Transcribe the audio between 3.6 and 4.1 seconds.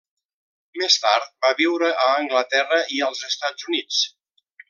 Units.